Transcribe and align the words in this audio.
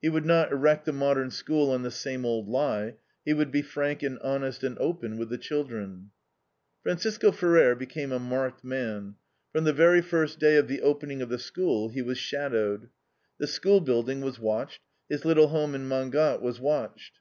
He 0.00 0.08
would 0.08 0.24
not 0.24 0.52
erect 0.52 0.84
the 0.84 0.92
Modern 0.92 1.32
School 1.32 1.72
on 1.72 1.82
the 1.82 1.90
same 1.90 2.24
old 2.24 2.46
lie. 2.48 2.94
He 3.24 3.34
would 3.34 3.50
be 3.50 3.60
frank 3.60 4.04
and 4.04 4.20
honest 4.20 4.62
and 4.62 4.78
open 4.78 5.16
with 5.16 5.30
the 5.30 5.36
children. 5.36 6.12
Francisco 6.84 7.32
Ferrer 7.32 7.74
became 7.74 8.12
a 8.12 8.20
marked 8.20 8.62
man. 8.62 9.16
From 9.52 9.64
the 9.64 9.72
very 9.72 10.00
first 10.00 10.38
day 10.38 10.54
of 10.58 10.68
the 10.68 10.80
opening 10.80 11.22
of 11.22 11.28
the 11.28 11.40
School, 11.40 11.88
he 11.88 12.02
was 12.02 12.18
shadowed. 12.18 12.88
The 13.38 13.48
school 13.48 13.80
building 13.80 14.20
was 14.20 14.38
watched, 14.38 14.80
his 15.08 15.24
little 15.24 15.48
home 15.48 15.74
in 15.74 15.88
Mangat 15.88 16.40
was 16.40 16.60
watched. 16.60 17.18